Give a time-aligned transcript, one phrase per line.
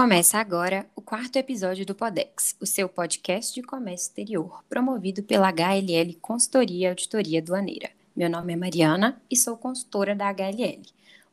[0.00, 5.50] Começa agora o quarto episódio do Podex, o seu podcast de comércio exterior, promovido pela
[5.50, 7.90] HLL Consultoria e Auditoria Aduaneira.
[8.16, 10.80] Meu nome é Mariana e sou consultora da HLL.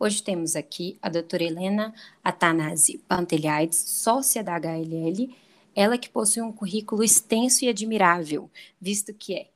[0.00, 1.92] Hoje temos aqui a doutora Helena
[2.24, 5.28] Atanasi Pantelhaides, sócia da HLL,
[5.76, 8.50] ela que possui um currículo extenso e admirável,
[8.80, 9.48] visto que é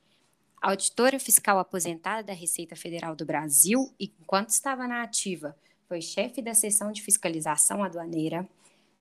[0.61, 5.57] auditora fiscal aposentada da Receita Federal do Brasil e, enquanto estava na ativa,
[5.87, 8.47] foi chefe da seção de fiscalização aduaneira,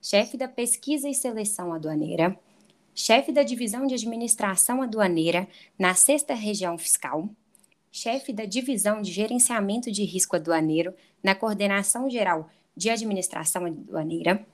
[0.01, 2.39] chefe da pesquisa e seleção aduaneira,
[2.95, 5.49] chefe da divisão de administração aduaneira
[5.79, 7.29] na sexta região fiscal,
[7.91, 14.47] chefe da divisão de gerenciamento de risco aduaneiro na coordenação geral de administração aduaneira,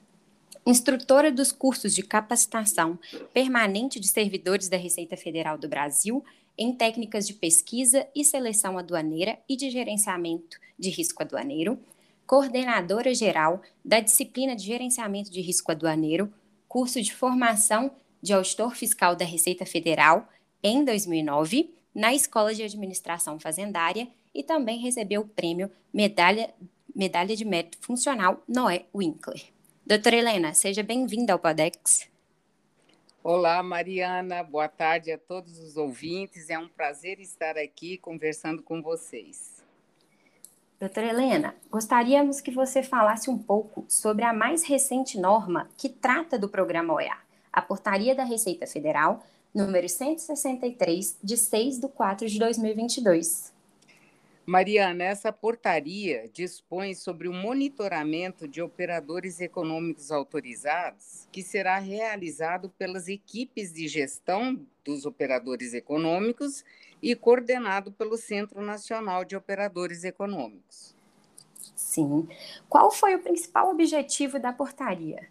[0.67, 2.99] instrutora dos cursos de capacitação
[3.33, 6.25] permanente de servidores da Receita Federal do Brasil
[6.57, 11.79] em técnicas de pesquisa e seleção aduaneira e de gerenciamento de risco aduaneiro,
[12.27, 16.33] coordenadora geral da disciplina de gerenciamento de risco aduaneiro,
[16.69, 17.91] curso de formação
[18.23, 20.29] de auditor fiscal da Receita Federal
[20.63, 26.53] em 2009, na Escola de Administração Fazendária e também recebeu o prêmio Medalha,
[26.95, 29.43] Medalha de Mérito Funcional Noé Winkler.
[29.87, 32.09] Doutora Helena, seja bem-vinda ao Podex.
[33.23, 34.43] Olá, Mariana.
[34.43, 36.51] Boa tarde a todos os ouvintes.
[36.51, 39.64] É um prazer estar aqui conversando com vocês.
[40.81, 46.37] Doutora Helena, gostaríamos que você falasse um pouco sobre a mais recente norma que trata
[46.37, 47.17] do programa OEA,
[47.53, 49.23] a Portaria da Receita Federal,
[49.55, 53.54] número 163, de 6 de 4 de 2022.
[54.47, 63.09] Mariana, essa portaria dispõe sobre o monitoramento de operadores econômicos autorizados, que será realizado pelas
[63.09, 66.63] equipes de gestão dos operadores econômicos
[67.03, 70.95] e coordenado pelo Centro Nacional de Operadores Econômicos.
[71.75, 72.29] Sim.
[72.69, 75.27] Qual foi o principal objetivo da portaria?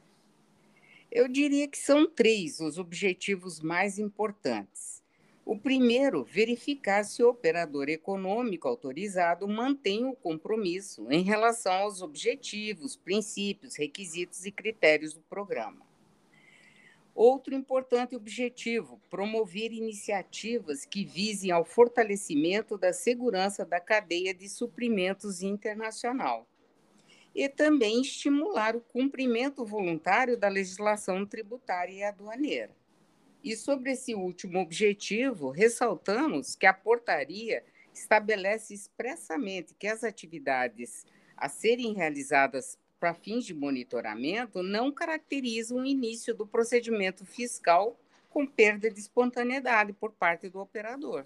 [1.12, 5.03] Eu diria que são três os objetivos mais importantes.
[5.46, 12.96] O primeiro, verificar se o operador econômico autorizado mantém o compromisso em relação aos objetivos,
[12.96, 15.86] princípios, requisitos e critérios do programa.
[17.14, 25.42] Outro importante objetivo: promover iniciativas que visem ao fortalecimento da segurança da cadeia de suprimentos
[25.42, 26.48] internacional.
[27.36, 32.72] E também estimular o cumprimento voluntário da legislação tributária e aduaneira.
[33.44, 41.06] E sobre esse último objetivo, ressaltamos que a portaria estabelece expressamente que as atividades
[41.36, 48.00] a serem realizadas para fins de monitoramento não caracterizam o início do procedimento fiscal
[48.30, 51.26] com perda de espontaneidade por parte do operador.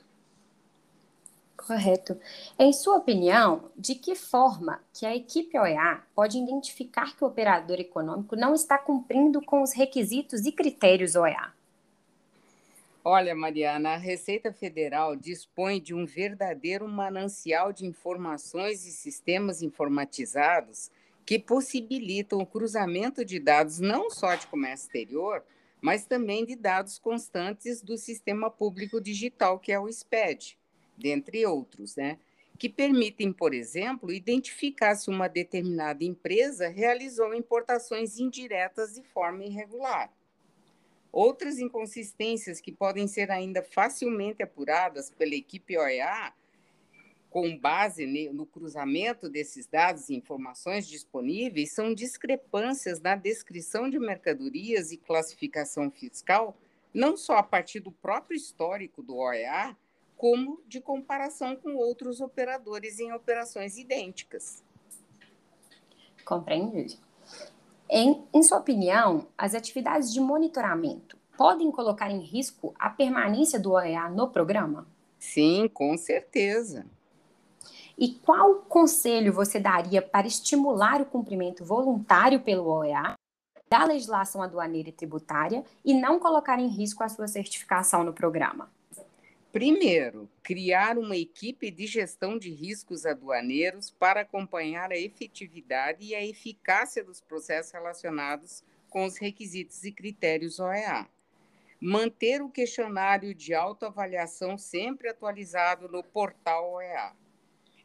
[1.55, 2.19] Correto.
[2.57, 7.79] Em sua opinião, de que forma que a equipe OEA pode identificar que o operador
[7.79, 11.56] econômico não está cumprindo com os requisitos e critérios OEA?
[13.09, 20.91] Olha, Mariana, a Receita Federal dispõe de um verdadeiro manancial de informações e sistemas informatizados
[21.25, 25.41] que possibilitam o cruzamento de dados não só de comércio exterior,
[25.79, 30.59] mas também de dados constantes do Sistema Público Digital, que é o SPED,
[30.97, 32.19] dentre outros, né?
[32.59, 40.11] que permitem, por exemplo, identificar se uma determinada empresa realizou importações indiretas de forma irregular.
[41.17, 46.31] Outras inconsistências que podem ser ainda facilmente apuradas pela equipe OEA,
[47.27, 54.91] com base no cruzamento desses dados e informações disponíveis, são discrepâncias na descrição de mercadorias
[54.91, 56.55] e classificação fiscal,
[56.93, 59.75] não só a partir do próprio histórico do OEA,
[60.15, 64.63] como de comparação com outros operadores em operações idênticas.
[66.23, 67.06] Compreendido.
[67.89, 73.71] Em, em sua opinião, as atividades de monitoramento podem colocar em risco a permanência do
[73.71, 74.87] OEA no programa?
[75.19, 76.85] Sim, com certeza.
[77.97, 83.13] E qual conselho você daria para estimular o cumprimento voluntário pelo OEA
[83.69, 88.69] da legislação aduaneira e tributária e não colocar em risco a sua certificação no programa?
[89.51, 96.23] Primeiro, criar uma equipe de gestão de riscos aduaneiros para acompanhar a efetividade e a
[96.23, 101.07] eficácia dos processos relacionados com os requisitos e critérios OEA.
[101.79, 107.13] Manter o questionário de autoavaliação sempre atualizado no portal OEA.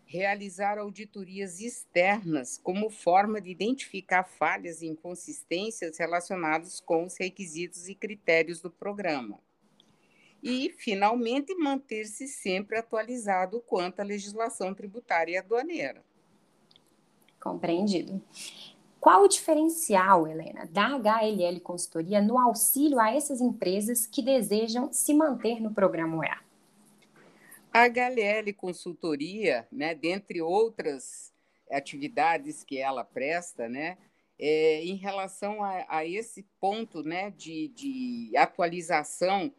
[0.05, 7.95] Realizar auditorias externas como forma de identificar falhas e inconsistências relacionadas com os requisitos e
[7.95, 9.39] critérios do programa
[10.43, 16.03] e, finalmente, manter-se sempre atualizado quanto à legislação tributária e aduaneira.
[17.41, 18.21] Compreendido.
[18.99, 25.13] Qual o diferencial, Helena, da HLL Consultoria no auxílio a essas empresas que desejam se
[25.13, 26.41] manter no programa UEA?
[27.73, 31.33] A HLL Consultoria, né, dentre outras
[31.71, 33.99] atividades que ela presta, né,
[34.39, 39.53] é, em relação a, a, esse ponto né, de, de atualização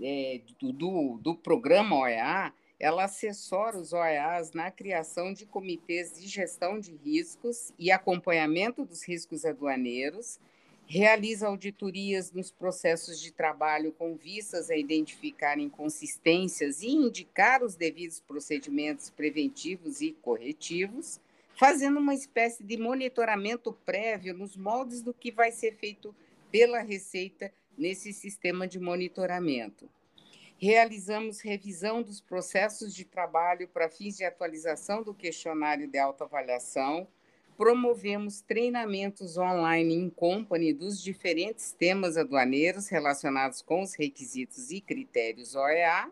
[0.00, 6.78] é, do, do, programa OEA, ela assessora os OEAs na criação de comitês de gestão
[6.78, 10.40] de riscos e acompanhamento dos riscos aduaneiros,
[10.86, 18.20] realiza auditorias nos processos de trabalho com vistas a identificar inconsistências e indicar os devidos
[18.20, 21.20] procedimentos preventivos e corretivos,
[21.54, 26.14] fazendo uma espécie de monitoramento prévio nos moldes do que vai ser feito
[26.50, 29.88] pela Receita nesse sistema de monitoramento.
[30.58, 37.08] Realizamos revisão dos processos de trabalho para fins de atualização do questionário de autoavaliação,
[37.56, 45.54] promovemos treinamentos online em company dos diferentes temas aduaneiros relacionados com os requisitos e critérios
[45.54, 46.10] OEA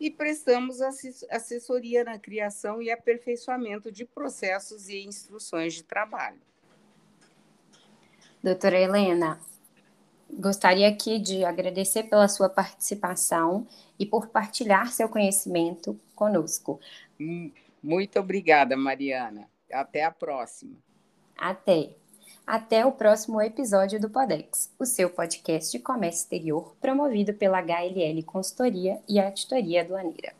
[0.00, 6.40] e prestamos assessoria na criação e aperfeiçoamento de processos e instruções de trabalho.
[8.42, 9.40] Doutora Helena,
[10.30, 13.66] gostaria aqui de agradecer pela sua participação
[13.98, 16.80] e por partilhar seu conhecimento conosco.
[17.20, 17.50] Hum,
[17.82, 19.48] muito obrigada, Mariana.
[19.72, 20.76] Até a próxima.
[21.36, 21.90] Até.
[22.46, 28.22] Até o próximo episódio do Podex, o seu podcast de comércio exterior promovido pela HLL
[28.24, 30.32] Consultoria e a Atitoria Aduaneira.